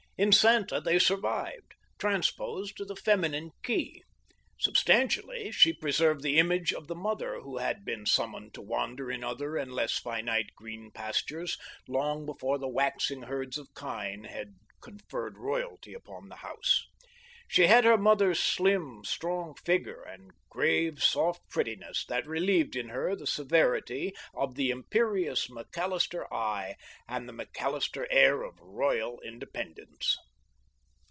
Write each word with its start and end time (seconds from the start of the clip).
In 0.17 0.31
Santa 0.31 0.79
they 0.79 0.99
survived, 0.99 1.73
transposed 1.97 2.77
to 2.77 2.85
the 2.85 2.95
feminine 2.95 3.49
key. 3.63 4.03
Substantially, 4.59 5.51
she 5.51 5.73
preserved 5.73 6.21
the 6.21 6.37
image 6.37 6.71
of 6.73 6.85
the 6.87 6.93
mother 6.93 7.39
who 7.39 7.57
had 7.57 7.83
been 7.83 8.05
summoned 8.05 8.53
to 8.53 8.61
wander 8.61 9.09
in 9.11 9.23
other 9.23 9.57
and 9.57 9.73
less 9.73 9.97
finite 9.97 10.51
green 10.55 10.91
pastures 10.91 11.57
long 11.87 12.27
before 12.27 12.59
the 12.59 12.69
waxing 12.69 13.23
herds 13.23 13.57
of 13.57 13.73
kine 13.73 14.25
had 14.25 14.53
conferred 14.79 15.39
royalty 15.39 15.95
upon 15.95 16.29
the 16.29 16.35
house. 16.35 16.83
She 17.47 17.67
had 17.67 17.83
her 17.83 17.97
mother's 17.97 18.39
slim, 18.39 19.03
strong 19.03 19.55
figure 19.55 20.01
and 20.03 20.31
grave, 20.49 21.03
soft 21.03 21.49
prettiness 21.49 22.05
that 22.05 22.25
relieved 22.25 22.77
in 22.77 22.87
her 22.87 23.13
the 23.13 23.27
severity 23.27 24.13
of 24.33 24.55
the 24.55 24.69
imperious 24.69 25.49
McAllister 25.49 26.31
eye 26.31 26.77
and 27.09 27.27
the 27.27 27.33
McAllister 27.33 28.07
air 28.09 28.41
of 28.43 28.57
royal 28.61 29.19
independence. 29.19 30.15